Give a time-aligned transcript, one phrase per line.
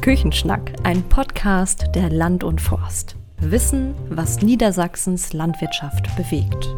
[0.00, 3.16] Küchenschnack, ein Podcast der Land und Forst.
[3.38, 6.74] Wissen, was Niedersachsens Landwirtschaft bewegt.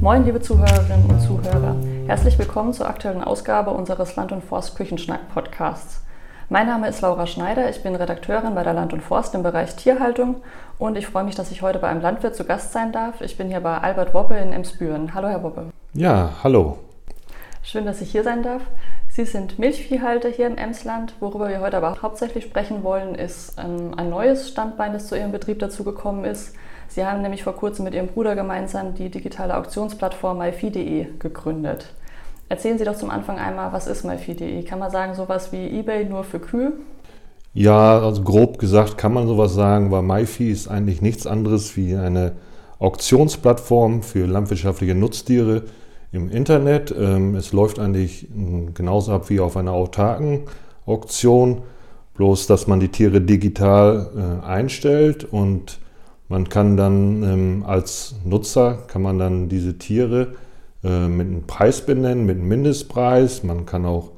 [0.00, 1.76] Moin, liebe Zuhörerinnen und Zuhörer.
[2.06, 6.00] Herzlich willkommen zur aktuellen Ausgabe unseres Land und Forst Küchenschnack Podcasts.
[6.48, 9.76] Mein Name ist Laura Schneider, ich bin Redakteurin bei der Land und Forst im Bereich
[9.76, 10.36] Tierhaltung
[10.78, 13.20] und ich freue mich, dass ich heute bei einem Landwirt zu Gast sein darf.
[13.20, 15.12] Ich bin hier bei Albert Woppe in Emsbüren.
[15.12, 15.66] Hallo, Herr Woppe.
[15.92, 16.78] Ja, hallo.
[17.62, 18.62] Schön, dass ich hier sein darf.
[19.18, 21.12] Sie sind Milchviehhalter hier im Emsland.
[21.18, 25.32] Worüber wir heute aber hauptsächlich sprechen wollen, ist ähm, ein neues Standbein, das zu Ihrem
[25.32, 26.52] Betrieb dazugekommen ist.
[26.86, 31.86] Sie haben nämlich vor kurzem mit Ihrem Bruder gemeinsam die digitale Auktionsplattform myvieh.de gegründet.
[32.48, 34.62] Erzählen Sie doch zum Anfang einmal, was ist myvieh.de?
[34.62, 36.74] Kann man sagen, sowas wie eBay nur für Kühe?
[37.54, 41.96] Ja, also grob gesagt kann man sowas sagen, weil MyVieh ist eigentlich nichts anderes wie
[41.96, 42.36] eine
[42.78, 45.64] Auktionsplattform für landwirtschaftliche Nutztiere
[46.12, 46.94] im Internet.
[46.96, 48.28] Ähm, es läuft eigentlich
[48.74, 50.42] genauso ab wie auf einer autarken
[50.86, 51.62] Auktion,
[52.14, 55.78] bloß dass man die Tiere digital äh, einstellt und
[56.28, 60.34] man kann dann ähm, als Nutzer kann man dann diese Tiere
[60.84, 63.42] äh, mit einem Preis benennen, mit einem Mindestpreis.
[63.44, 64.10] Man kann auch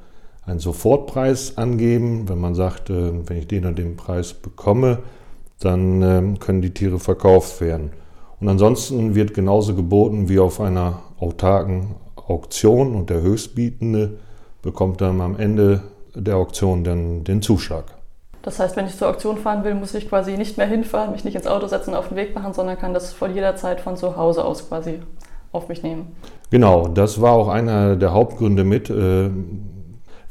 [0.45, 2.27] einen Sofortpreis angeben.
[2.27, 4.99] Wenn man sagt, äh, wenn ich den und den Preis bekomme,
[5.59, 7.91] dann ähm, können die Tiere verkauft werden.
[8.41, 14.17] Und ansonsten wird genauso geboten wie auf einer autarken Auktion und der Höchstbietende
[14.61, 15.81] bekommt dann am Ende
[16.15, 17.85] der Auktion dann den Zuschlag.
[18.41, 21.23] Das heißt, wenn ich zur Auktion fahren will, muss ich quasi nicht mehr hinfahren, mich
[21.23, 23.81] nicht ins Auto setzen und auf den Weg machen, sondern kann das von jeder Zeit
[23.81, 24.99] von zu Hause aus quasi
[25.51, 26.07] auf mich nehmen.
[26.49, 29.29] Genau, das war auch einer der Hauptgründe mit, äh,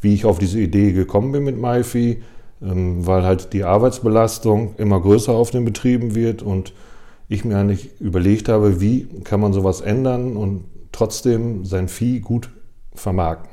[0.00, 2.22] wie ich auf diese Idee gekommen bin mit MyFi,
[2.62, 6.72] ähm, weil halt die Arbeitsbelastung immer größer auf den Betrieben wird und
[7.28, 10.64] ich mir eigentlich überlegt habe, wie kann man sowas ändern und
[11.00, 12.50] trotzdem sein Vieh gut
[12.94, 13.50] vermarkten.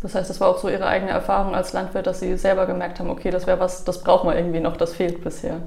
[0.00, 3.00] Das heißt, das war auch so Ihre eigene Erfahrung als Landwirt, dass Sie selber gemerkt
[3.00, 5.60] haben, okay, das wäre was, das braucht man irgendwie noch, das fehlt bisher.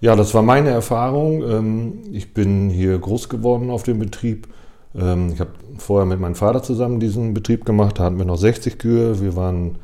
[0.00, 1.42] Ja, das war meine Erfahrung.
[1.42, 4.48] Ähm, ich bin hier groß geworden auf dem Betrieb.
[4.94, 7.98] Ähm, ich habe vorher mit meinem Vater zusammen diesen Betrieb gemacht.
[7.98, 9.20] Da hatten wir noch 60 Kühe.
[9.20, 9.78] Wir waren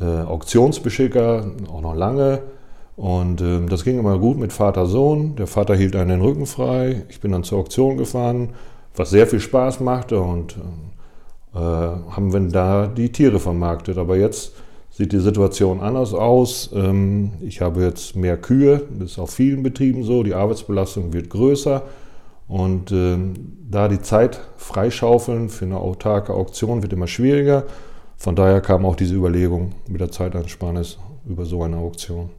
[0.00, 2.42] äh, Auktionsbeschicker, auch noch lange.
[2.96, 5.36] Und ähm, das ging immer gut mit Vater-Sohn.
[5.36, 7.04] Der Vater hielt einen den Rücken frei.
[7.08, 8.50] Ich bin dann zur Auktion gefahren,
[8.94, 10.20] was sehr viel Spaß machte.
[10.20, 10.56] Und
[11.54, 13.98] äh, haben wir da die Tiere vermarktet.
[13.98, 14.52] Aber jetzt
[14.90, 16.70] sieht die Situation anders aus.
[16.74, 21.30] Ähm, ich habe jetzt mehr Kühe, das ist auf vielen Betrieben so, die Arbeitsbelastung wird
[21.30, 21.82] größer
[22.48, 27.64] und ähm, da die Zeit freischaufeln für eine autarke Auktion wird immer schwieriger.
[28.16, 32.30] Von daher kam auch diese Überlegung mit der Zeitansparnis über so eine Auktion.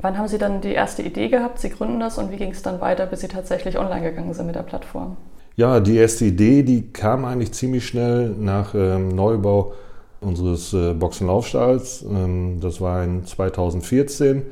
[0.00, 1.58] Wann haben Sie dann die erste Idee gehabt?
[1.60, 4.46] Sie gründen das und wie ging es dann weiter, bis Sie tatsächlich online gegangen sind
[4.46, 5.16] mit der Plattform?
[5.56, 9.74] Ja, die erste Idee, die kam eigentlich ziemlich schnell nach ähm, Neubau
[10.20, 12.04] unseres äh, Boxenlaufstalls.
[12.08, 14.42] Ähm, das war in 2014.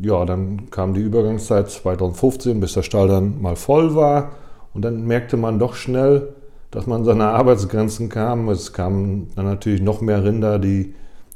[0.00, 4.32] Ja, dann kam die Übergangszeit 2015, bis der Stall dann mal voll war.
[4.74, 6.28] Und dann merkte man doch schnell,
[6.70, 8.48] dass man seine Arbeitsgrenzen kam.
[8.48, 10.94] Es kamen dann natürlich noch mehr Rinder, die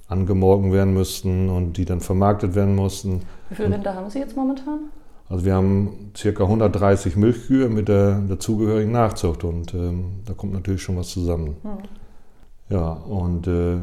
[0.08, 3.22] angemorgen werden müssten und die dann vermarktet werden mussten.
[3.50, 4.90] Wie viele Rinder haben Sie jetzt momentan?
[5.28, 6.42] Also wir haben ca.
[6.42, 11.56] 130 Milchkühe mit der dazugehörigen Nachzucht und ähm, da kommt natürlich schon was zusammen.
[11.62, 11.78] Hm.
[12.70, 13.78] Ja, und äh,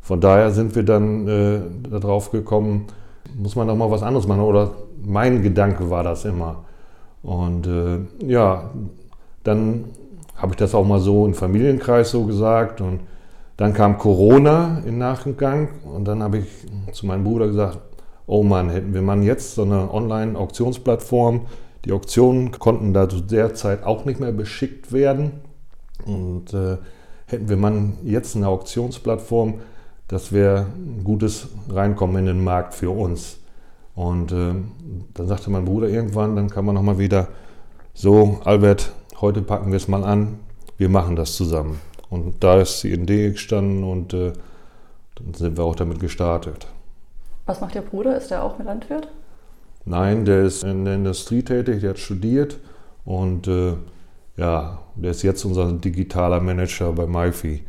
[0.00, 2.86] von daher sind wir dann äh, darauf gekommen,
[3.34, 4.42] muss man doch mal was anderes machen.
[4.42, 4.70] Oder
[5.04, 6.64] mein Gedanke war das immer.
[7.22, 8.70] Und äh, ja,
[9.42, 9.86] dann
[10.36, 12.80] habe ich das auch mal so im Familienkreis so gesagt.
[12.80, 13.00] Und
[13.56, 15.68] dann kam Corona im Nachgang.
[15.84, 16.46] Und dann habe ich
[16.92, 17.78] zu meinem Bruder gesagt,
[18.26, 21.46] oh Mann, hätten wir mal jetzt so eine Online-Auktionsplattform.
[21.84, 25.32] Die Auktionen konnten da zu der Zeit auch nicht mehr beschickt werden.
[26.04, 26.78] Und äh,
[27.26, 29.54] hätten wir mal jetzt eine Auktionsplattform,
[30.08, 33.38] das wäre ein gutes Reinkommen in den Markt für uns.
[33.94, 34.54] Und äh,
[35.14, 37.28] dann sagte mein Bruder irgendwann, dann kann man nochmal wieder
[37.94, 40.38] so, Albert, heute packen wir es mal an,
[40.76, 41.80] wir machen das zusammen.
[42.10, 44.32] Und da ist die Idee gestanden und äh,
[45.16, 46.68] dann sind wir auch damit gestartet.
[47.46, 48.16] Was macht Ihr Bruder?
[48.16, 49.08] Ist der auch Landwirt?
[49.84, 52.58] Nein, der ist in der Industrie tätig, der hat studiert
[53.04, 53.74] und äh,
[54.36, 57.62] ja, der ist jetzt unser digitaler Manager bei MyFi.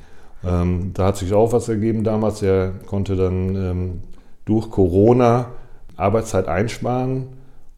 [0.44, 2.42] Ähm, da hat sich auch was ergeben damals.
[2.42, 4.02] Er konnte dann ähm,
[4.46, 5.52] durch Corona
[5.96, 7.28] Arbeitszeit einsparen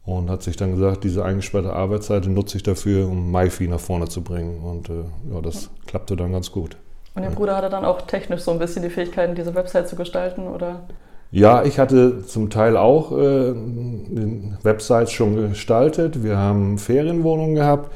[0.04, 4.08] und hat sich dann gesagt, diese eingesparte Arbeitszeit nutze ich dafür, um MyFi nach vorne
[4.08, 4.62] zu bringen.
[4.62, 5.70] Und äh, ja, das ja.
[5.86, 6.76] klappte dann ganz gut.
[7.14, 9.96] Und Ihr Bruder hatte dann auch technisch so ein bisschen die Fähigkeiten, diese Website zu
[9.96, 10.80] gestalten, oder?
[11.32, 13.54] Ja, ich hatte zum Teil auch äh,
[14.62, 16.24] Websites schon gestaltet.
[16.24, 17.92] Wir haben Ferienwohnungen gehabt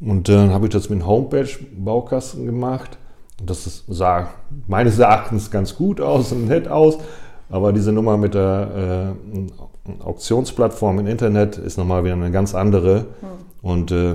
[0.00, 2.96] und dann habe ich das mit Homepage-Baukasten gemacht.
[3.44, 4.28] Das sah
[4.66, 6.98] meines Erachtens ganz gut aus und nett aus.
[7.50, 13.00] Aber diese Nummer mit der äh, Auktionsplattform im Internet ist nochmal wieder eine ganz andere.
[13.00, 13.04] Hm.
[13.60, 14.14] Und äh,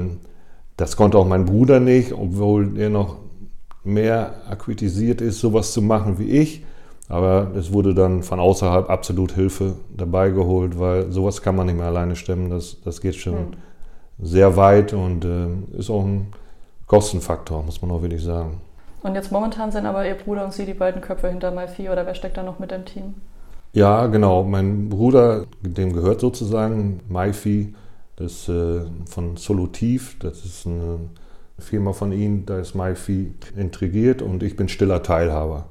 [0.77, 3.17] das konnte auch mein Bruder nicht, obwohl er noch
[3.83, 6.63] mehr akquitisiert ist, sowas zu machen wie ich.
[7.09, 11.77] Aber es wurde dann von außerhalb absolut Hilfe dabei geholt, weil sowas kann man nicht
[11.77, 12.49] mehr alleine stemmen.
[12.49, 13.51] Das, das geht schon hm.
[14.21, 16.27] sehr weit und äh, ist auch ein
[16.85, 18.61] Kostenfaktor, muss man auch wirklich sagen.
[19.03, 22.05] Und jetzt momentan sind aber Ihr Bruder und Sie die beiden Köpfe hinter MyFi oder
[22.05, 23.15] wer steckt da noch mit im Team?
[23.73, 24.43] Ja, genau.
[24.43, 27.73] Mein Bruder, dem gehört sozusagen MyFi,
[28.15, 30.99] das ist äh, von Solutiv, das ist eine
[31.59, 35.65] Firma von ihm, da ist MyFi integriert und ich bin stiller Teilhaber.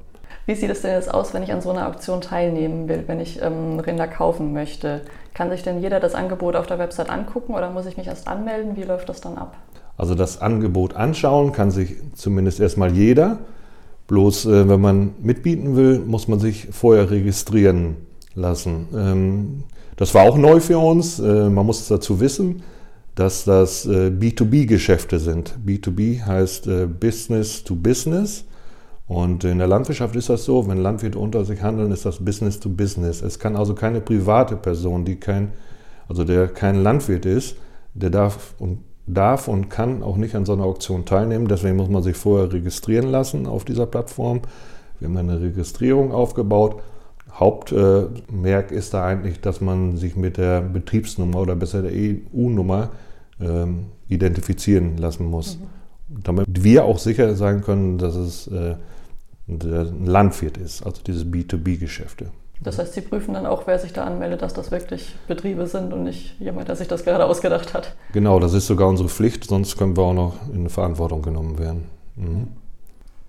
[0.46, 3.18] Wie sieht es denn jetzt aus, wenn ich an so einer Auktion teilnehmen will, wenn
[3.18, 5.02] ich ähm, Rinder kaufen möchte?
[5.34, 8.28] Kann sich denn jeder das Angebot auf der Website angucken oder muss ich mich erst
[8.28, 8.76] anmelden?
[8.76, 9.56] Wie läuft das dann ab?
[9.96, 13.38] Also das Angebot anschauen kann sich zumindest erstmal jeder.
[14.06, 17.96] Bloß äh, wenn man mitbieten will, muss man sich vorher registrieren
[18.36, 18.86] lassen.
[18.94, 19.64] Ähm,
[19.96, 21.18] das war auch neu für uns.
[21.18, 22.62] Äh, man muss dazu wissen,
[23.16, 25.58] dass das äh, B2B-Geschäfte sind.
[25.66, 28.44] B2B heißt äh, Business to Business.
[29.08, 32.58] Und in der Landwirtschaft ist das so, wenn Landwirte unter sich handeln, ist das Business
[32.58, 33.22] to Business.
[33.22, 35.52] Es kann also keine private Person, die kein,
[36.08, 37.56] also der kein Landwirt ist,
[37.94, 41.46] der darf und, darf und kann auch nicht an so einer Auktion teilnehmen.
[41.46, 44.40] Deswegen muss man sich vorher registrieren lassen auf dieser Plattform.
[44.98, 46.82] Wir haben eine Registrierung aufgebaut.
[47.32, 52.90] Hauptmerk ist da eigentlich, dass man sich mit der Betriebsnummer oder besser der EU-Nummer
[53.40, 55.58] ähm, identifizieren lassen muss.
[55.58, 56.22] Mhm.
[56.22, 58.76] Damit wir auch sicher sein können, dass es äh,
[59.48, 62.30] ein Landwirt ist, also diese B2B-Geschäfte.
[62.60, 65.92] Das heißt, Sie prüfen dann auch, wer sich da anmeldet, dass das wirklich Betriebe sind
[65.92, 67.94] und nicht jemand, der sich das gerade ausgedacht hat.
[68.12, 71.84] Genau, das ist sogar unsere Pflicht, sonst können wir auch noch in Verantwortung genommen werden.
[72.16, 72.48] Mhm.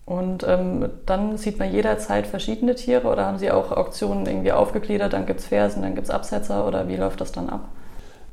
[0.06, 5.12] Und ähm, dann sieht man jederzeit verschiedene Tiere oder haben Sie auch Auktionen irgendwie aufgegliedert,
[5.12, 7.68] dann gibt es Fersen, dann gibt es Absetzer oder wie läuft das dann ab?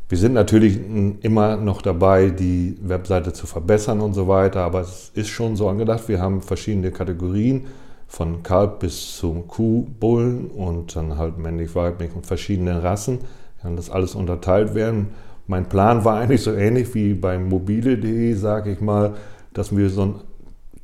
[0.08, 0.78] Wir sind natürlich
[1.22, 5.68] immer noch dabei, die Webseite zu verbessern und so weiter, aber es ist schon so
[5.68, 7.64] angedacht, wir haben verschiedene Kategorien
[8.06, 13.20] von Kalb bis zum Kuh, Bullen und dann halt männlich, weiblich und verschiedene Rassen.
[13.62, 15.08] Kann das alles unterteilt werden.
[15.46, 19.14] Mein Plan war eigentlich so ähnlich wie beim mobile.de, sage ich mal,
[19.54, 20.14] dass wir so ein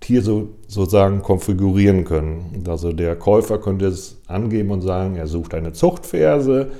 [0.00, 2.64] Tier so, sozusagen konfigurieren können.
[2.66, 6.70] Also der Käufer könnte es angeben und sagen, er sucht eine Zuchtferse,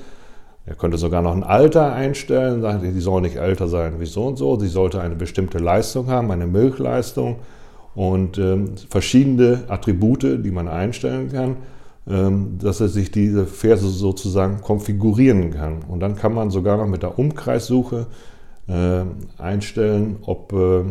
[0.67, 4.27] er könnte sogar noch ein Alter einstellen, sagen, die soll nicht älter sein wie so
[4.27, 7.37] und so, sie sollte eine bestimmte Leistung haben, eine Milchleistung
[7.95, 11.57] und ähm, verschiedene Attribute, die man einstellen kann,
[12.09, 15.79] ähm, dass er sich diese Verse sozusagen konfigurieren kann.
[15.89, 18.07] Und dann kann man sogar noch mit der Umkreissuche
[18.69, 19.03] äh,
[19.39, 20.85] einstellen, ob, äh,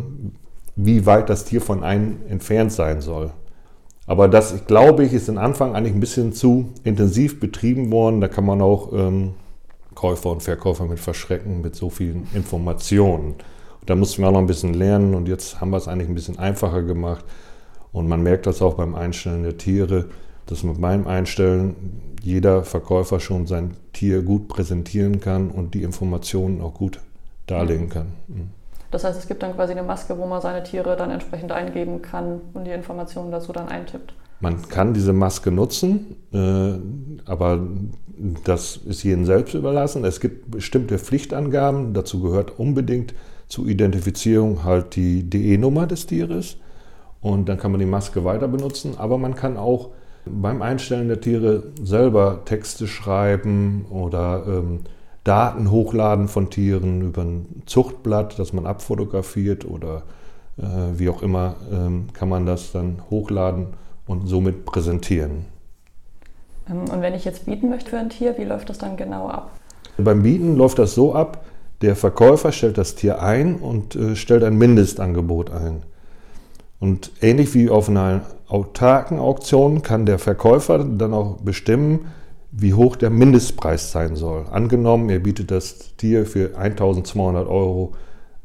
[0.75, 3.31] wie weit das Tier von einem entfernt sein soll.
[4.07, 8.21] Aber das, glaube ich, ist am Anfang eigentlich ein bisschen zu intensiv betrieben worden.
[8.21, 9.35] Da kann man auch ähm,
[9.95, 13.35] Käufer und Verkäufer mit verschrecken mit so vielen Informationen.
[13.85, 16.15] Da mussten wir auch noch ein bisschen lernen und jetzt haben wir es eigentlich ein
[16.15, 17.25] bisschen einfacher gemacht.
[17.91, 20.05] Und man merkt das auch beim Einstellen der Tiere,
[20.45, 26.61] dass mit meinem Einstellen jeder Verkäufer schon sein Tier gut präsentieren kann und die Informationen
[26.61, 26.99] auch gut
[27.47, 28.07] darlegen kann.
[28.27, 28.49] Mhm.
[28.91, 32.01] Das heißt, es gibt dann quasi eine Maske, wo man seine Tiere dann entsprechend eingeben
[32.01, 34.13] kann und die Informationen dazu dann eintippt.
[34.39, 37.59] Man kann diese Maske nutzen, äh, aber
[38.43, 40.03] das ist jedem selbst überlassen.
[40.05, 43.13] Es gibt bestimmte Pflichtangaben, dazu gehört unbedingt
[43.47, 46.57] zur Identifizierung halt die DE-Nummer des Tieres.
[47.21, 49.89] Und dann kann man die Maske weiter benutzen, aber man kann auch
[50.25, 54.81] beim Einstellen der Tiere selber Texte schreiben oder ähm,
[55.23, 60.03] Daten hochladen von Tieren über ein Zuchtblatt, das man abfotografiert oder
[60.57, 60.63] äh,
[60.97, 63.67] wie auch immer, ähm, kann man das dann hochladen
[64.09, 65.45] und somit präsentieren.
[66.69, 69.29] Ähm, und wenn ich jetzt bieten möchte für ein Tier, wie läuft das dann genau
[69.29, 69.51] ab?
[69.97, 71.45] Beim Bieten läuft das so ab,
[71.81, 75.83] der Verkäufer stellt das Tier ein und äh, stellt ein Mindestangebot ein.
[76.79, 82.07] Und ähnlich wie auf einer autarken Auktion kann der Verkäufer dann auch bestimmen,
[82.51, 84.45] wie hoch der Mindestpreis sein soll.
[84.49, 87.93] Angenommen, er bietet das Tier für 1200 Euro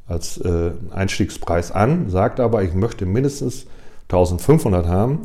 [0.07, 3.67] als äh, Einstiegspreis an, sagt aber, ich möchte mindestens
[4.09, 5.21] 1500 haben,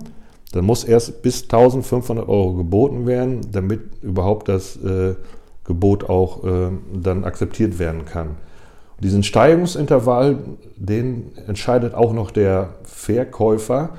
[0.51, 5.15] dann muss erst bis 1500 Euro geboten werden, damit überhaupt das äh,
[5.63, 8.29] Gebot auch äh, dann akzeptiert werden kann.
[8.29, 10.37] Und diesen Steigerungsintervall,
[10.75, 13.89] den entscheidet auch noch der Verkäufer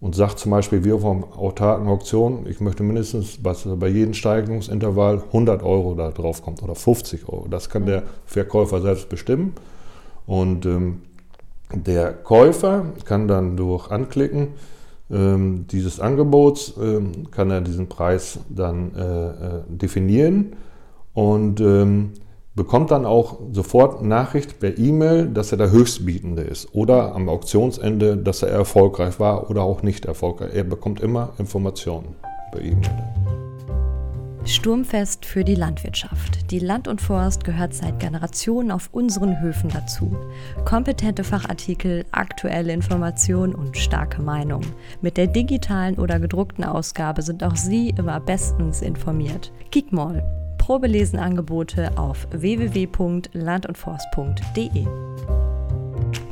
[0.00, 5.24] und sagt zum Beispiel, wir vom autarken Auktion, ich möchte mindestens, was bei jedem Steigerungsintervall
[5.26, 7.48] 100 Euro da drauf kommt oder 50 Euro.
[7.50, 9.54] Das kann der Verkäufer selbst bestimmen.
[10.26, 11.02] Und ähm,
[11.72, 14.48] der Käufer kann dann durch Anklicken
[15.10, 20.56] ähm, dieses Angebots ähm, kann er diesen Preis dann äh, äh, definieren
[21.14, 22.12] und ähm,
[22.54, 28.16] bekommt dann auch sofort Nachricht per E-Mail, dass er der Höchstbietende ist oder am Auktionsende,
[28.16, 30.54] dass er erfolgreich war oder auch nicht erfolgreich.
[30.54, 32.16] Er bekommt immer Informationen
[32.50, 33.25] per E-Mail.
[34.46, 36.52] Sturmfest für die Landwirtschaft.
[36.52, 40.16] Die Land und Forst gehört seit Generationen auf unseren Höfen dazu.
[40.64, 44.62] Kompetente Fachartikel, aktuelle Informationen und starke Meinung.
[45.00, 49.50] Mit der digitalen oder gedruckten Ausgabe sind auch Sie immer bestens informiert.
[49.72, 50.22] Kickmall.
[50.58, 54.86] Probelesenangebote auf www.landundforst.de.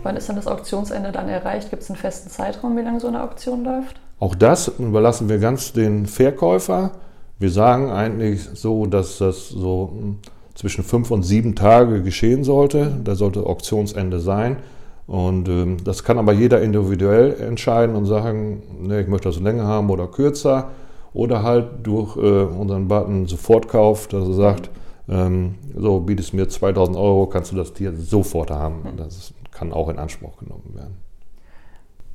[0.04, 1.70] Wann ist dann das Auktionsende dann erreicht?
[1.70, 3.98] Gibt es einen festen Zeitraum, wie lange so eine Auktion läuft?
[4.20, 6.92] Auch das überlassen wir ganz den Verkäufer.
[7.38, 10.18] Wir sagen eigentlich so, dass das so hm,
[10.54, 12.92] zwischen fünf und sieben Tage geschehen sollte.
[13.02, 14.58] Da sollte Auktionsende sein.
[15.06, 19.64] Und ähm, das kann aber jeder individuell entscheiden und sagen, ne, ich möchte das länger
[19.64, 20.70] haben oder kürzer.
[21.12, 24.70] Oder halt durch äh, unseren Button Sofortkauf, dass er sagt,
[25.08, 28.82] ähm, so bietest mir 2000 Euro, kannst du das Tier sofort haben.
[28.96, 31.03] Das kann auch in Anspruch genommen werden.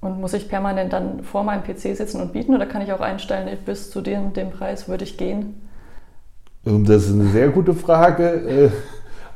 [0.01, 3.01] Und muss ich permanent dann vor meinem PC sitzen und bieten oder kann ich auch
[3.01, 5.61] einstellen, bis zu dem, dem Preis würde ich gehen?
[6.65, 8.23] Ähm, das ist eine sehr gute Frage.
[8.29, 8.69] Äh,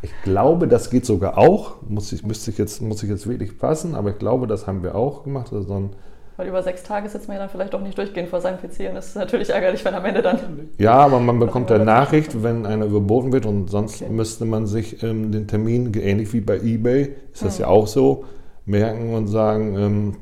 [0.02, 1.82] ich glaube, das geht sogar auch.
[1.88, 4.84] Muss ich, müsste ich jetzt, muss ich jetzt wirklich passen, aber ich glaube, das haben
[4.84, 5.52] wir auch gemacht.
[5.52, 5.90] Also ein
[6.36, 8.90] weil über sechs Tage sitzt man ja dann vielleicht auch nicht durchgehend vor seinem PC
[8.90, 10.40] und das ist natürlich ärgerlich, wenn am Ende dann.
[10.80, 14.12] Ja, aber man bekommt eine Nachricht, wenn einer überboten wird und sonst okay.
[14.12, 17.62] müsste man sich ähm, den Termin, ähnlich wie bei eBay, ist das hm.
[17.62, 18.26] ja auch so,
[18.66, 20.16] merken und sagen, ähm,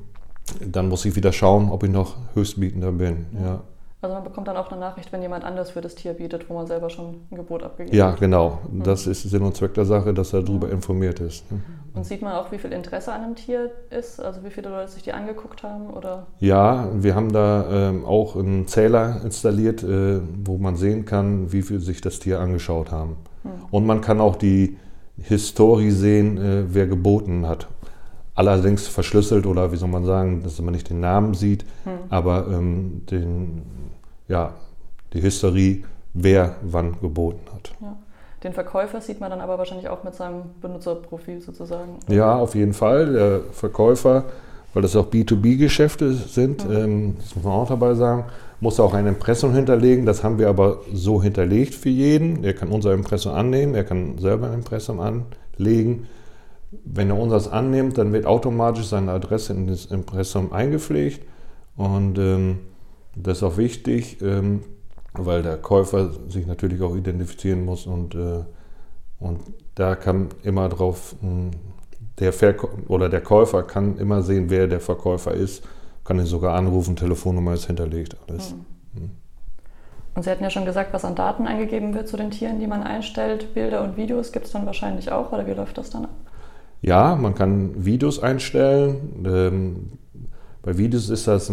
[0.60, 3.25] dann muss ich wieder schauen, ob ich noch Höchstbietender bin.
[3.34, 3.46] Ja.
[3.46, 3.62] ja.
[4.03, 6.55] Also man bekommt dann auch eine Nachricht, wenn jemand anders für das Tier bietet, wo
[6.55, 7.98] man selber schon ein Gebot abgegeben hat.
[7.98, 8.58] Ja, genau.
[8.72, 8.81] Mhm.
[8.81, 10.74] Das ist Sinn und Zweck der Sache, dass er darüber mhm.
[10.74, 11.46] informiert ist.
[11.93, 14.20] Und sieht man auch, wie viel Interesse an einem Tier ist?
[14.20, 15.91] Also wie viele Leute sich die angeguckt haben?
[15.91, 16.25] Oder?
[16.39, 21.62] Ja, wir haben da ähm, auch einen Zähler installiert, äh, wo man sehen kann, wie
[21.62, 23.17] viel sich das Tier angeschaut haben.
[23.43, 23.50] Mhm.
[23.70, 24.77] Und man kann auch die
[25.17, 27.67] Historie sehen, äh, wer geboten hat
[28.48, 31.93] allerdings verschlüsselt oder wie soll man sagen, dass man nicht den Namen sieht, hm.
[32.10, 33.62] aber ähm, den,
[34.27, 34.53] ja,
[35.13, 37.74] die Historie, wer wann geboten hat.
[37.81, 37.98] Ja.
[38.43, 42.00] Den Verkäufer sieht man dann aber wahrscheinlich auch mit seinem Benutzerprofil sozusagen.
[42.07, 43.13] Ja, auf jeden Fall.
[43.13, 44.24] Der Verkäufer,
[44.74, 46.75] weil das auch B2B-Geschäfte sind, mhm.
[46.75, 48.25] ähm, das muss man auch dabei sagen,
[48.60, 50.07] muss auch ein Impressum hinterlegen.
[50.07, 52.43] Das haben wir aber so hinterlegt für jeden.
[52.43, 56.07] Er kann unser Impressum annehmen, er kann selber ein Impressum anlegen.
[56.72, 61.25] Wenn er unseres annimmt, dann wird automatisch seine Adresse in das Impressum eingepflegt.
[61.75, 62.60] Und ähm,
[63.16, 64.63] das ist auch wichtig, ähm,
[65.13, 67.86] weil der Käufer sich natürlich auch identifizieren muss.
[67.86, 68.44] Und, äh,
[69.20, 69.42] und
[69.75, 71.51] da kann immer drauf, hm,
[72.20, 75.63] der Verkäu oder der Käufer kann immer sehen, wer der Verkäufer ist,
[76.04, 78.51] kann ihn sogar anrufen, Telefonnummer ist hinterlegt, alles.
[78.51, 78.66] Mhm.
[80.13, 82.68] Und Sie hatten ja schon gesagt, was an Daten eingegeben wird zu den Tieren, die
[82.68, 83.54] man einstellt.
[83.54, 86.12] Bilder und Videos gibt es dann wahrscheinlich auch, oder wie läuft das dann ab?
[86.81, 89.23] Ja, man kann Videos einstellen.
[89.25, 89.75] Ähm,
[90.63, 91.51] bei Videos ist das,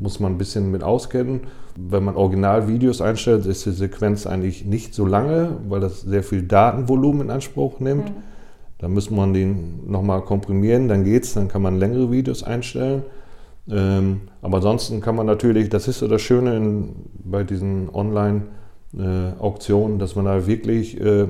[0.00, 1.40] muss man ein bisschen mit auskennen.
[1.76, 6.42] Wenn man Originalvideos einstellt, ist die Sequenz eigentlich nicht so lange, weil das sehr viel
[6.42, 8.10] Datenvolumen in Anspruch nimmt.
[8.10, 8.16] Mhm.
[8.78, 13.02] Da muss man den nochmal komprimieren, dann geht's, dann kann man längere Videos einstellen.
[13.68, 19.96] Ähm, aber ansonsten kann man natürlich, das ist so das Schöne in, bei diesen Online-Auktionen,
[19.96, 21.26] äh, dass man da wirklich äh,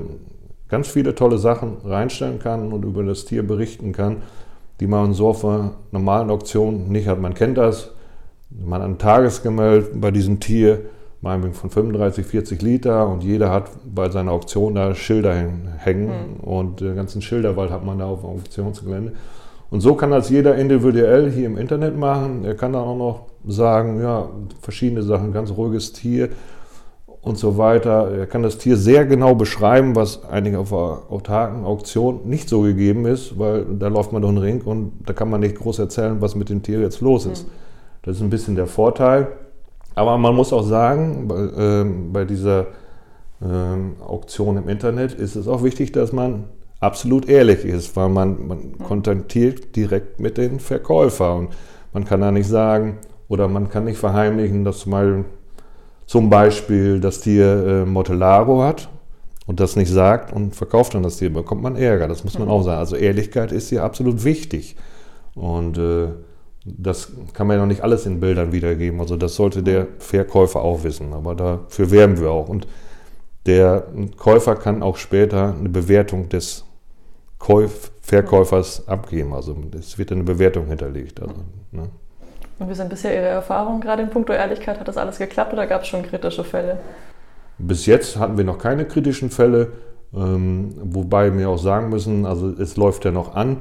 [0.71, 4.17] ganz viele tolle Sachen reinstellen kann und über das Tier berichten kann,
[4.79, 7.19] die man so auf einer normalen Auktion nicht hat.
[7.19, 7.91] Man kennt das,
[8.49, 10.79] man hat ein Tagesgemälde bei diesem Tier,
[11.19, 15.35] meinetwegen von 35, 40 Liter und jeder hat bei seiner Auktion da Schilder
[15.77, 16.39] hängen mhm.
[16.39, 19.11] und den ganzen Schilderwald hat man da auf dem Auktionsgelände.
[19.69, 22.43] Und so kann das jeder individuell hier im Internet machen.
[22.43, 24.29] Er kann dann auch noch sagen, ja,
[24.61, 26.29] verschiedene Sachen, ganz ruhiges Tier,
[27.21, 28.11] und so weiter.
[28.11, 32.61] Er kann das Tier sehr genau beschreiben, was eigentlich auf einer autarken Auktion nicht so
[32.61, 35.79] gegeben ist, weil da läuft man durch den Ring und da kann man nicht groß
[35.79, 37.47] erzählen, was mit dem Tier jetzt los ist.
[37.47, 37.51] Mhm.
[38.03, 39.27] Das ist ein bisschen der Vorteil.
[39.93, 42.67] Aber man muss auch sagen, bei, äh, bei dieser
[43.41, 46.45] äh, Auktion im Internet ist es auch wichtig, dass man
[46.79, 48.77] absolut ehrlich ist, weil man, man mhm.
[48.83, 51.49] kontaktiert direkt mit den Verkäufer und
[51.93, 52.97] man kann da nicht sagen
[53.27, 55.25] oder man kann nicht verheimlichen, dass zum Beispiel
[56.11, 58.89] zum Beispiel das Tier äh, Motellaro hat
[59.45, 62.09] und das nicht sagt und verkauft dann das Tier, bekommt man Ärger.
[62.09, 62.53] Das muss man mhm.
[62.53, 62.79] auch sagen.
[62.79, 64.75] Also Ehrlichkeit ist hier absolut wichtig.
[65.35, 66.07] Und äh,
[66.65, 68.99] das kann man ja noch nicht alles in Bildern wiedergeben.
[68.99, 71.13] Also das sollte der Verkäufer auch wissen.
[71.13, 72.49] Aber dafür werben wir auch.
[72.49, 72.67] Und
[73.45, 73.87] der
[74.17, 76.65] Käufer kann auch später eine Bewertung des
[77.39, 79.31] Käuf Verkäufers abgeben.
[79.31, 81.21] Also es wird eine Bewertung hinterlegt.
[81.21, 81.35] Also,
[81.71, 81.83] ne?
[82.61, 84.79] Und wie sind bisher Ihre Erfahrungen gerade in puncto Ehrlichkeit?
[84.79, 86.77] Hat das alles geklappt oder gab es schon kritische Fälle?
[87.57, 89.71] Bis jetzt hatten wir noch keine kritischen Fälle,
[90.13, 93.57] ähm, wobei wir auch sagen müssen, also es läuft ja noch an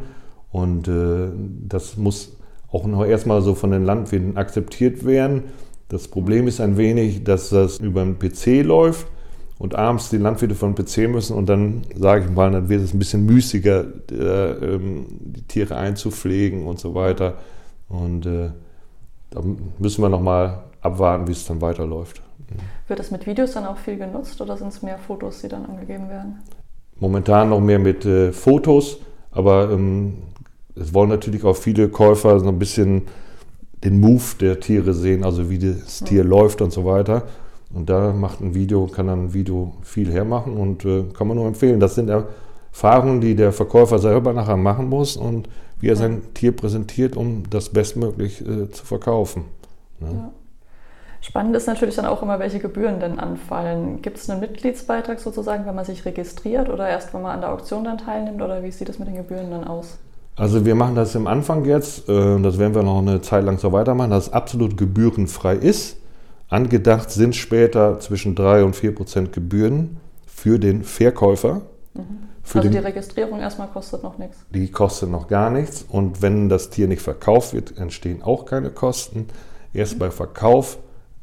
[0.53, 1.31] und äh,
[1.67, 2.37] das muss
[2.71, 5.45] auch noch erstmal so von den Landwirten akzeptiert werden.
[5.89, 9.07] Das Problem ist ein wenig, dass das über den PC läuft
[9.59, 12.93] und abends die Landwirte von PC müssen und dann, sage ich mal, dann wird es
[12.93, 17.39] ein bisschen müßiger, äh, ähm, die Tiere einzupflegen und so weiter.
[17.89, 18.51] Und äh,
[19.31, 19.41] da
[19.79, 22.21] müssen wir nochmal abwarten, wie es dann weiterläuft.
[22.89, 25.65] Wird das mit Videos dann auch viel genutzt oder sind es mehr Fotos, die dann
[25.67, 26.41] angegeben werden?
[26.99, 28.99] Momentan noch mehr mit äh, Fotos,
[29.31, 30.15] aber ähm,
[30.75, 33.03] es wollen natürlich auch viele Käufer so ein bisschen
[33.85, 36.31] den Move der Tiere sehen, also wie das Tier mhm.
[36.31, 37.23] läuft und so weiter.
[37.73, 41.37] Und da macht ein Video, kann dann ein Video viel hermachen und äh, kann man
[41.37, 41.79] nur empfehlen.
[41.79, 45.49] Das sind Erfahrungen, die der Verkäufer selber nachher machen muss und
[45.81, 49.45] wie er sein Tier präsentiert, um das bestmöglich äh, zu verkaufen.
[49.99, 50.09] Ne?
[50.13, 50.31] Ja.
[51.23, 54.01] Spannend ist natürlich dann auch immer, welche Gebühren denn anfallen.
[54.01, 57.53] Gibt es einen Mitgliedsbeitrag sozusagen, wenn man sich registriert oder erst, wenn man an der
[57.53, 59.99] Auktion dann teilnimmt oder wie sieht es mit den Gebühren dann aus?
[60.37, 63.59] Also wir machen das im Anfang jetzt, äh, das werden wir noch eine Zeit lang
[63.59, 65.99] so weitermachen, dass es absolut gebührenfrei ist.
[66.49, 71.61] Angedacht sind später zwischen 3 und 4 Prozent Gebühren für den Verkäufer.
[71.95, 72.30] Mhm.
[72.51, 74.39] Für also die Registrierung erstmal kostet noch nichts?
[74.51, 75.85] Die kostet noch gar nichts.
[75.89, 79.29] Und wenn das Tier nicht verkauft wird, entstehen auch keine Kosten.
[79.73, 79.99] Erst mhm.
[80.01, 80.79] bei Verkauf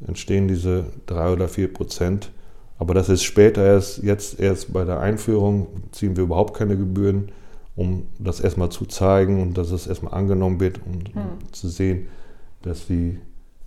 [0.06, 2.30] entstehen diese 3 oder 4 Prozent.
[2.78, 7.30] Aber das ist später erst, jetzt erst bei der Einführung ziehen wir überhaupt keine Gebühren,
[7.76, 11.52] um das erstmal zu zeigen und dass es erstmal angenommen wird, um mhm.
[11.52, 12.06] zu sehen,
[12.62, 13.18] dass die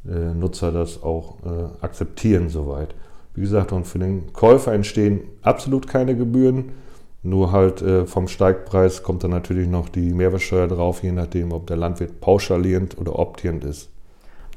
[0.09, 2.95] äh, Nutzer das auch äh, akzeptieren soweit.
[3.35, 6.71] Wie gesagt, und für den Käufer entstehen absolut keine Gebühren.
[7.23, 11.67] Nur halt äh, vom Steigpreis kommt dann natürlich noch die Mehrwertsteuer drauf, je nachdem, ob
[11.67, 13.89] der Landwirt pauschalierend oder optierend ist.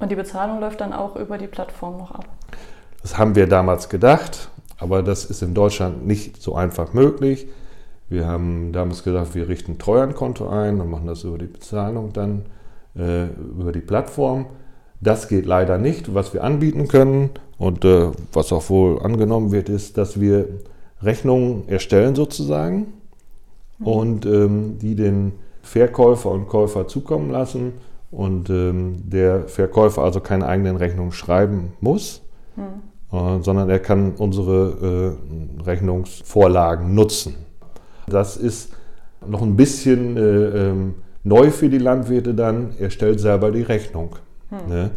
[0.00, 2.26] Und die Bezahlung läuft dann auch über die Plattform noch ab?
[3.02, 7.46] Das haben wir damals gedacht, aber das ist in Deutschland nicht so einfach möglich.
[8.08, 12.12] Wir haben damals gesagt, wir richten ein Treuhandkonto ein und machen das über die Bezahlung
[12.12, 12.46] dann
[12.96, 14.46] äh, über die Plattform.
[15.00, 16.14] Das geht leider nicht.
[16.14, 20.48] Was wir anbieten können und äh, was auch wohl angenommen wird, ist, dass wir
[21.02, 22.94] Rechnungen erstellen sozusagen
[23.78, 23.86] mhm.
[23.86, 27.72] und ähm, die den Verkäufer und Käufer zukommen lassen
[28.10, 32.22] und ähm, der Verkäufer also keine eigenen Rechnungen schreiben muss,
[32.56, 33.16] mhm.
[33.16, 35.16] äh, sondern er kann unsere
[35.60, 37.34] äh, Rechnungsvorlagen nutzen.
[38.06, 38.72] Das ist
[39.26, 42.74] noch ein bisschen äh, ähm, neu für die Landwirte dann.
[42.78, 44.16] Er stellt selber die Rechnung.
[44.50, 44.68] Hm.
[44.68, 44.90] Ne?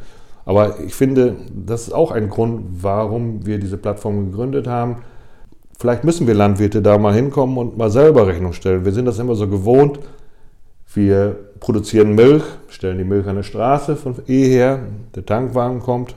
[0.45, 4.97] Aber ich finde, das ist auch ein Grund, warum wir diese Plattform gegründet haben.
[5.79, 8.83] Vielleicht müssen wir Landwirte da mal hinkommen und mal selber Rechnung stellen.
[8.83, 9.99] Wir sind das immer so gewohnt.
[10.93, 14.79] Wir produzieren Milch, stellen die Milch an der Straße von E her.
[15.15, 16.15] Der Tankwagen kommt,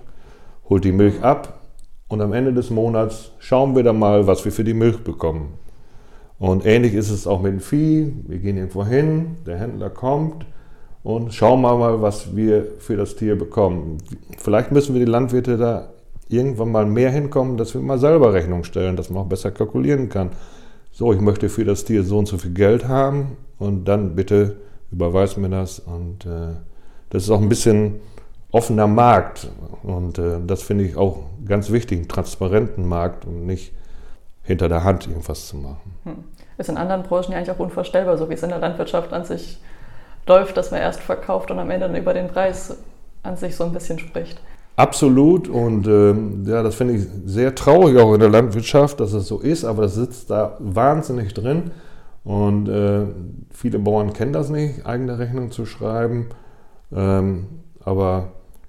[0.68, 1.60] holt die Milch ab
[2.08, 5.54] und am Ende des Monats schauen wir dann mal, was wir für die Milch bekommen.
[6.38, 8.14] Und ähnlich ist es auch mit dem Vieh.
[8.26, 10.46] Wir gehen irgendwo hin, der Händler kommt,
[11.02, 13.98] und schauen mal, was wir für das Tier bekommen.
[14.38, 15.88] Vielleicht müssen wir die Landwirte da
[16.30, 20.08] irgendwann mal mehr hinkommen, dass wir mal selber Rechnung stellen, dass man auch besser kalkulieren
[20.08, 20.30] kann.
[20.92, 24.56] So, ich möchte für das Tier so und so viel Geld haben und dann bitte
[24.90, 25.78] überweist mir das.
[25.78, 26.54] Und äh,
[27.10, 28.00] das ist auch ein bisschen
[28.52, 29.48] offener Markt
[29.82, 33.72] und äh, das finde ich auch ganz wichtig, einen transparenten Markt und nicht
[34.42, 35.94] hinter der Hand irgendwas zu machen.
[36.04, 36.24] Hm.
[36.58, 39.24] Ist in anderen Branchen ja eigentlich auch unvorstellbar, so wie es in der Landwirtschaft an
[39.24, 39.60] sich
[40.26, 42.76] läuft, dass man erst verkauft und am Ende dann über den Preis
[43.22, 44.40] an sich so ein bisschen spricht.
[44.80, 49.28] Absolut und ähm, ja, das finde ich sehr traurig auch in der Landwirtschaft, dass es
[49.28, 51.72] so ist, aber das sitzt da wahnsinnig drin
[52.24, 53.02] und äh,
[53.50, 56.28] viele Bauern kennen das nicht, eigene Rechnung zu schreiben.
[56.96, 57.44] Ähm,
[57.84, 58.28] aber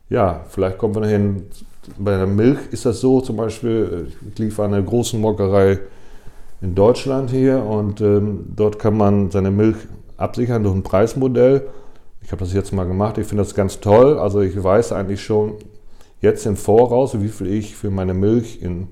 [0.10, 1.44] ja, vielleicht kommen wir dahin.
[1.98, 5.80] Bei der Milch ist das so, zum Beispiel, ich liefere eine große Molkerei
[6.62, 9.78] in Deutschland hier und ähm, dort kann man seine Milch
[10.18, 11.70] absichern durch ein Preismodell.
[12.22, 14.20] Ich habe das jetzt mal gemacht, ich finde das ganz toll.
[14.20, 15.54] Also ich weiß eigentlich schon
[16.22, 18.88] jetzt im Voraus, wie viel ich für meine Milch in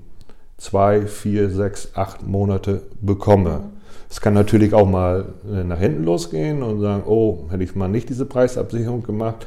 [0.58, 3.70] zwei, vier, sechs, acht Monate bekomme.
[4.10, 7.88] Es kann natürlich auch mal äh, nach hinten losgehen und sagen, oh, hätte ich mal
[7.88, 9.46] nicht diese Preisabsicherung gemacht,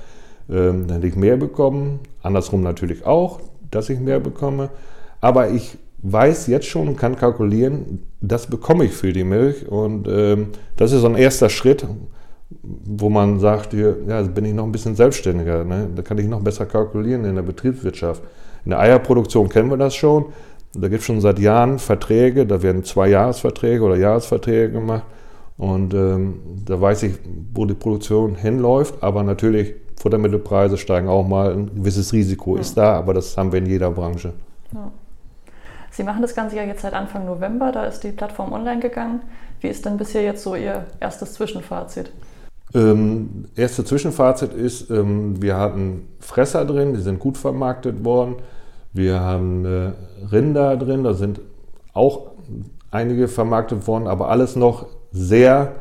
[0.49, 1.99] ähm, dann hätte ich mehr bekommen.
[2.21, 4.69] Andersrum natürlich auch, dass ich mehr bekomme.
[5.19, 9.67] Aber ich weiß jetzt schon und kann kalkulieren, das bekomme ich für die Milch.
[9.67, 11.85] Und ähm, das ist so ein erster Schritt,
[12.63, 15.65] wo man sagt, hier, ja, bin ich noch ein bisschen selbstständiger.
[15.65, 15.89] Ne?
[15.93, 18.23] Da kann ich noch besser kalkulieren in der Betriebswirtschaft.
[18.63, 20.27] In der Eierproduktion kennen wir das schon.
[20.73, 25.03] Da gibt es schon seit Jahren Verträge, da werden zwei Jahresverträge oder Jahresverträge gemacht.
[25.57, 27.19] Und ähm, da weiß ich,
[27.53, 29.03] wo die Produktion hinläuft.
[29.03, 31.53] Aber natürlich Futtermittelpreise steigen auch mal.
[31.53, 32.61] Ein gewisses Risiko ja.
[32.61, 34.33] ist da, aber das haben wir in jeder Branche.
[34.73, 34.91] Ja.
[35.91, 39.21] Sie machen das Ganze ja jetzt seit Anfang November, da ist die Plattform online gegangen.
[39.61, 42.11] Wie ist denn bisher jetzt so Ihr erstes Zwischenfazit?
[42.75, 48.35] Ähm, erste Zwischenfazit ist, ähm, wir hatten Fresser drin, die sind gut vermarktet worden.
[48.93, 49.91] Wir haben äh,
[50.31, 51.39] Rinder drin, da sind
[51.93, 52.31] auch
[52.89, 55.75] einige vermarktet worden, aber alles noch sehr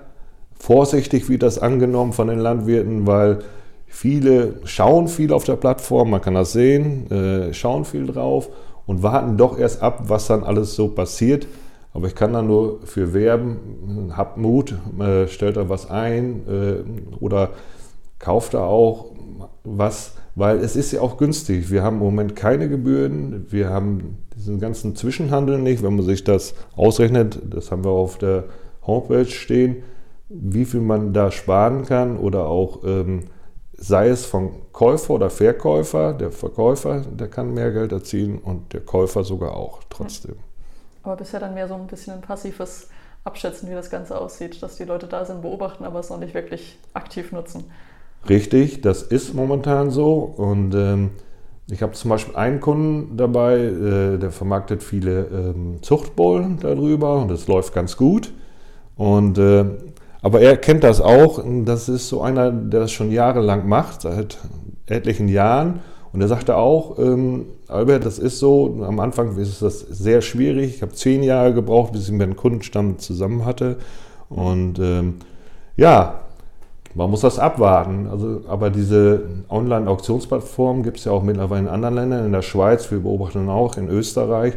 [0.59, 3.40] vorsichtig wird das angenommen von den Landwirten, weil
[3.87, 8.48] viele schauen viel auf der Plattform, man kann das sehen, äh, schauen viel drauf
[8.87, 11.46] und warten doch erst ab, was dann alles so passiert.
[11.94, 17.20] Aber ich kann da nur für werben, habt Mut, äh, stellt da was ein äh,
[17.20, 17.50] oder
[18.18, 19.12] kauft da auch
[19.64, 21.70] was, weil es ist ja auch günstig.
[21.70, 25.83] Wir haben im Moment keine Gebühren, wir haben diesen ganzen Zwischenhandel nicht.
[25.83, 28.44] Wenn man sich das ausrechnet, das haben wir auf der
[28.87, 29.83] Homepage stehen,
[30.28, 33.24] wie viel man da sparen kann oder auch ähm,
[33.74, 38.81] sei es vom Käufer oder Verkäufer, der Verkäufer, der kann mehr Geld erzielen und der
[38.81, 40.37] Käufer sogar auch trotzdem.
[41.03, 42.88] Aber bisher dann mehr so ein bisschen ein passives
[43.25, 46.35] Abschätzen, wie das Ganze aussieht, dass die Leute da sind, beobachten, aber es noch nicht
[46.35, 47.65] wirklich aktiv nutzen.
[48.29, 51.11] Richtig, das ist momentan so und ähm,
[51.71, 57.31] ich habe zum Beispiel einen Kunden dabei, äh, der vermarktet viele ähm, Zuchtbullen darüber und
[57.31, 58.33] das läuft ganz gut.
[58.97, 59.65] Und, äh,
[60.21, 61.43] aber er kennt das auch.
[61.65, 64.38] Das ist so einer, der das schon jahrelang macht, seit
[64.87, 65.81] etlichen Jahren.
[66.12, 70.77] Und er sagte auch, ähm, Albert, das ist so, am Anfang ist das sehr schwierig.
[70.77, 73.79] Ich habe zehn Jahre gebraucht, bis ich mit einem Kundenstamm zusammen hatte.
[74.29, 75.16] Und ähm,
[75.77, 76.20] ja,
[76.94, 78.07] man muss das abwarten.
[78.11, 82.90] Also, aber diese Online-Auktionsplattform gibt es ja auch mittlerweile in anderen Ländern, in der Schweiz,
[82.90, 84.55] wir beobachten auch in Österreich.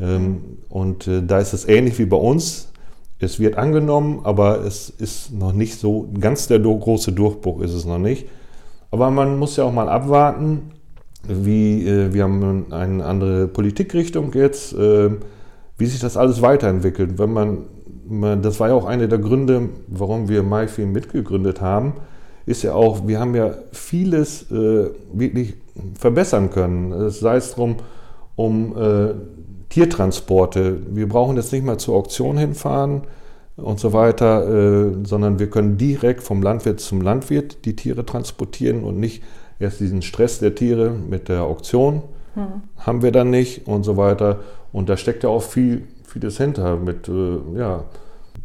[0.00, 2.68] Ähm, und äh, da ist es ähnlich wie bei uns.
[3.18, 7.84] Es wird angenommen, aber es ist noch nicht so, ganz der große Durchbruch ist es
[7.84, 8.26] noch nicht.
[8.90, 10.70] Aber man muss ja auch mal abwarten,
[11.28, 15.10] wie äh, wir haben eine andere Politikrichtung jetzt, äh,
[15.78, 17.18] wie sich das alles weiterentwickelt.
[17.18, 17.58] Wenn man
[18.42, 21.94] das war ja auch einer der Gründe, warum wir MyFilm mitgegründet haben,
[22.46, 25.54] ist ja auch, wir haben ja vieles äh, wirklich
[25.98, 27.10] verbessern können.
[27.10, 27.76] Sei es darum,
[28.36, 29.14] um äh,
[29.70, 30.78] Tiertransporte.
[30.90, 33.02] Wir brauchen jetzt nicht mehr zur Auktion hinfahren
[33.56, 38.84] und so weiter, äh, sondern wir können direkt vom Landwirt zum Landwirt die Tiere transportieren
[38.84, 39.22] und nicht
[39.64, 42.02] erst diesen Stress der Tiere mit der Auktion
[42.34, 42.62] hm.
[42.78, 44.40] haben wir dann nicht und so weiter.
[44.72, 47.82] Und da steckt ja auch viel vieles hinter, mit, äh, ja,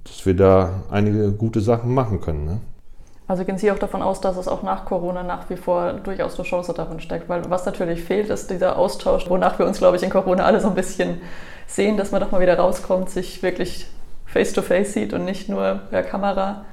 [0.03, 2.45] dass wir da einige gute Sachen machen können.
[2.45, 2.59] Ne?
[3.27, 6.35] Also gehen Sie auch davon aus, dass es auch nach Corona nach wie vor durchaus
[6.39, 9.97] eine Chance darin steckt, weil was natürlich fehlt, ist dieser Austausch, wonach wir uns, glaube
[9.97, 11.21] ich, in Corona alle so ein bisschen
[11.67, 13.85] sehen, dass man doch mal wieder rauskommt, sich wirklich
[14.25, 16.65] face-to-face -face sieht und nicht nur per Kamera.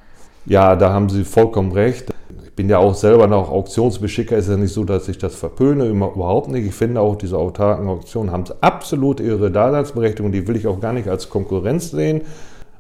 [0.47, 2.15] Ja, da haben Sie vollkommen recht
[2.57, 6.49] bin ja auch selber noch Auktionsbeschicker, ist ja nicht so, dass ich das verpöne, überhaupt
[6.49, 6.67] nicht.
[6.67, 10.95] Ich finde auch, diese autarken Auktionen haben absolut ihre Daseinsberechtigung, die will ich auch gar
[10.95, 12.23] nicht als Konkurrenz sehen.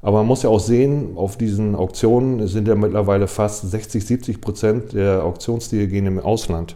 [0.00, 4.40] Aber man muss ja auch sehen, auf diesen Auktionen sind ja mittlerweile fast 60, 70
[4.40, 6.74] Prozent der Auktionstiere gehen im Ausland.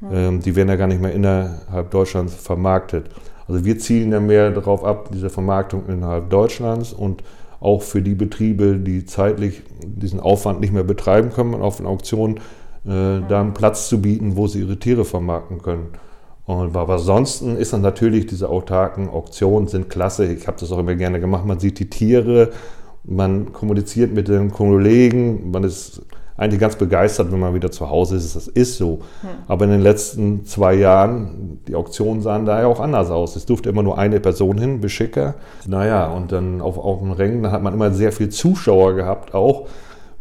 [0.00, 0.40] Mhm.
[0.40, 3.06] die werden ja gar nicht mehr innerhalb Deutschlands vermarktet.
[3.48, 7.22] Also wir zielen ja mehr darauf ab, diese Vermarktung innerhalb Deutschlands und
[7.64, 12.36] auch für die Betriebe, die zeitlich diesen Aufwand nicht mehr betreiben können, auf den Auktionen
[12.84, 15.88] äh, da einen Platz zu bieten, wo sie ihre Tiere vermarkten können.
[16.46, 20.26] Und, aber ansonsten ist dann natürlich diese autarken Auktionen sind klasse.
[20.26, 21.46] Ich habe das auch immer gerne gemacht.
[21.46, 22.50] Man sieht die Tiere,
[23.04, 26.02] man kommuniziert mit den Kollegen, man ist
[26.36, 28.34] eigentlich ganz begeistert, wenn man wieder zu Hause ist.
[28.34, 29.00] Das ist so.
[29.20, 29.28] Hm.
[29.46, 33.36] Aber in den letzten zwei Jahren, die Auktionen sahen da ja auch anders aus.
[33.36, 35.34] Es durfte immer nur eine Person hin, Beschicker.
[35.66, 39.34] Naja, und dann auf, auf den Rängen, da hat man immer sehr viel Zuschauer gehabt
[39.34, 39.68] auch.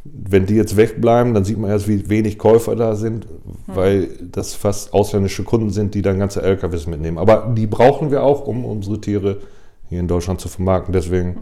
[0.04, 3.76] Wenn die jetzt wegbleiben, dann sieht man erst, wie wenig Käufer da sind, hm.
[3.76, 7.18] weil das fast ausländische Kunden sind, die dann ganze LKWs mitnehmen.
[7.18, 9.38] Aber die brauchen wir auch, um unsere Tiere
[9.90, 10.94] hier in Deutschland zu vermarkten.
[10.94, 11.38] Deswegen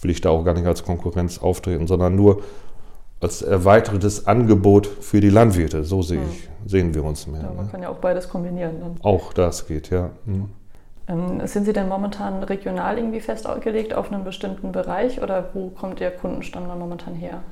[0.00, 2.42] will ich da auch gar nicht als Konkurrenz auftreten, sondern nur
[3.20, 5.84] als erweitertes Angebot für die Landwirte.
[5.84, 7.42] So sehe ich, sehen wir uns mehr.
[7.42, 7.70] Ja, man ne?
[7.70, 8.80] kann ja auch beides kombinieren.
[8.80, 8.96] Dann.
[9.02, 10.10] Auch das geht, ja.
[10.26, 10.50] Mhm.
[11.06, 16.00] Ähm, sind Sie denn momentan regional irgendwie festgelegt auf einen bestimmten Bereich oder wo kommt
[16.00, 17.42] Ihr Kundenstamm dann momentan her?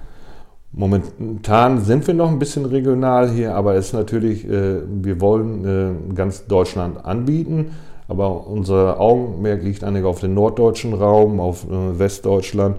[0.74, 6.10] Momentan sind wir noch ein bisschen regional hier, aber es ist natürlich, äh, wir wollen
[6.10, 7.72] äh, ganz Deutschland anbieten,
[8.08, 12.78] aber unser Augenmerk liegt eigentlich auf den norddeutschen Raum, auf äh, Westdeutschland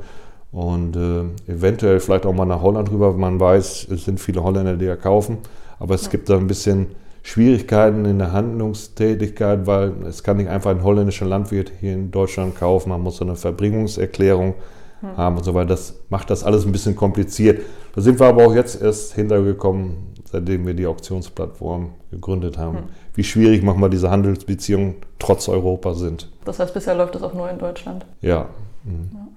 [0.53, 3.11] und äh, eventuell vielleicht auch mal nach Holland rüber.
[3.13, 5.39] Man weiß, es sind viele Holländer, die ja kaufen.
[5.79, 6.11] Aber es ja.
[6.11, 6.87] gibt da ein bisschen
[7.23, 12.55] Schwierigkeiten in der Handlungstätigkeit, weil es kann nicht einfach ein holländischer Landwirt hier in Deutschland
[12.55, 12.89] kaufen.
[12.89, 14.53] Man muss so eine Verbringungserklärung
[15.01, 15.17] ja.
[15.17, 15.69] haben und so weiter.
[15.69, 17.61] Das macht das alles ein bisschen kompliziert.
[17.95, 22.77] Da sind wir aber auch jetzt erst hintergekommen, seitdem wir die Auktionsplattform gegründet haben.
[22.77, 22.83] Hm.
[23.15, 26.29] Wie schwierig manchmal diese Handelsbeziehungen trotz Europa sind.
[26.45, 28.05] Das heißt, bisher läuft das auch nur in Deutschland?
[28.21, 28.49] Ja.
[28.83, 29.32] Mhm.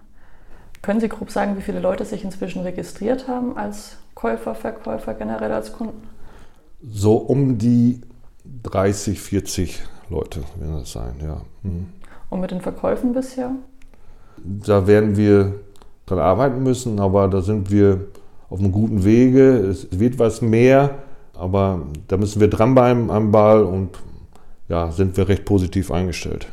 [0.86, 5.50] Können Sie grob sagen, wie viele Leute sich inzwischen registriert haben als Käufer, Verkäufer, generell
[5.50, 6.06] als Kunden?
[6.80, 8.02] So um die
[8.62, 11.40] 30, 40 Leute werden das sein, ja.
[11.64, 11.88] Mhm.
[12.30, 13.50] Und mit den Verkäufen bisher?
[14.36, 15.54] Da werden wir
[16.06, 18.06] dran arbeiten müssen, aber da sind wir
[18.48, 19.56] auf einem guten Wege.
[19.56, 20.98] Es wird was mehr,
[21.34, 23.98] aber da müssen wir dranbleiben am Ball und
[24.68, 26.46] ja, sind wir recht positiv eingestellt.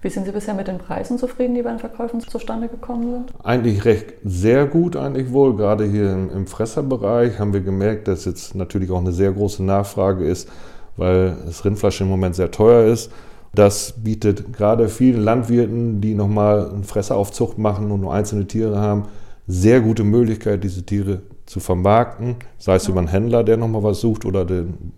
[0.00, 3.32] Wie sind Sie bisher mit den Preisen zufrieden, die bei den Verkäufen zustande gekommen sind?
[3.42, 5.56] Eigentlich recht sehr gut, eigentlich wohl.
[5.56, 9.64] Gerade hier im, im Fresserbereich haben wir gemerkt, dass jetzt natürlich auch eine sehr große
[9.64, 10.48] Nachfrage ist,
[10.96, 13.10] weil das Rindfleisch im Moment sehr teuer ist.
[13.54, 19.04] Das bietet gerade vielen Landwirten, die nochmal eine Fresseraufzucht machen und nur einzelne Tiere haben,
[19.48, 22.90] sehr gute Möglichkeit, diese Tiere zu vermarkten, sei es ja.
[22.90, 24.92] über einen Händler, der nochmal was sucht, oder den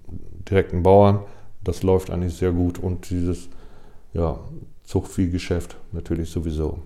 [0.50, 1.20] direkten Bauern.
[1.64, 3.48] Das läuft eigentlich sehr gut und dieses
[4.12, 4.38] ja,
[4.90, 6.78] Zuchtviehgeschäft natürlich sowieso.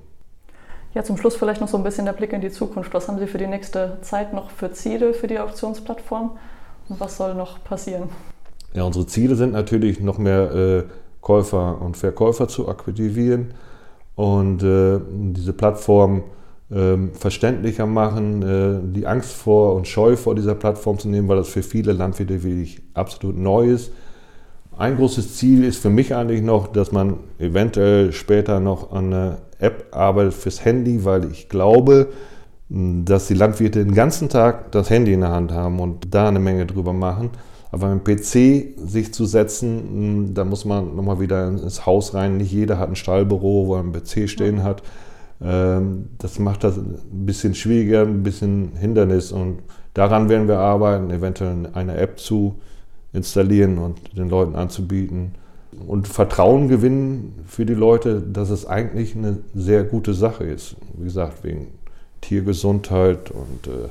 [0.92, 2.92] Ja, zum Schluss vielleicht noch so ein bisschen der Blick in die Zukunft.
[2.92, 6.36] Was haben Sie für die nächste Zeit noch für Ziele für die Auktionsplattform
[6.90, 8.10] und was soll noch passieren?
[8.74, 10.84] Ja, unsere Ziele sind natürlich noch mehr äh,
[11.22, 13.54] Käufer und Verkäufer zu aktivieren
[14.16, 15.00] und äh,
[15.32, 16.24] diese Plattform
[16.70, 21.38] äh, verständlicher machen, äh, die Angst vor und Scheu vor dieser Plattform zu nehmen, weil
[21.38, 23.92] das für viele Landwirte wirklich absolut neu ist.
[24.76, 29.38] Ein großes Ziel ist für mich eigentlich noch, dass man eventuell später noch an einer
[29.58, 32.08] App arbeitet fürs Handy, weil ich glaube,
[32.68, 36.40] dass die Landwirte den ganzen Tag das Handy in der Hand haben und da eine
[36.40, 37.30] Menge drüber machen.
[37.70, 42.36] Aber im PC sich zu setzen, hm, da muss man nochmal wieder ins Haus rein.
[42.36, 44.82] Nicht jeder hat ein Stallbüro, wo er einen PC stehen hat.
[45.42, 49.32] Ähm, das macht das ein bisschen schwieriger, ein bisschen Hindernis.
[49.32, 49.58] Und
[49.92, 52.60] daran werden wir arbeiten, eventuell eine App zu
[53.14, 55.34] installieren und den Leuten anzubieten.
[55.86, 60.76] Und Vertrauen gewinnen für die Leute, dass es eigentlich eine sehr gute Sache ist.
[60.96, 61.68] Wie gesagt, wegen
[62.20, 63.88] Tiergesundheit und äh,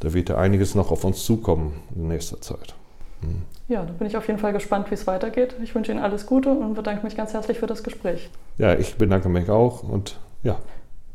[0.00, 2.74] da wird ja einiges noch auf uns zukommen in nächster Zeit.
[3.22, 3.42] Mhm.
[3.66, 5.54] Ja, da bin ich auf jeden Fall gespannt, wie es weitergeht.
[5.62, 8.30] Ich wünsche Ihnen alles Gute und bedanke mich ganz herzlich für das Gespräch.
[8.56, 10.58] Ja, ich bedanke mich auch und ja.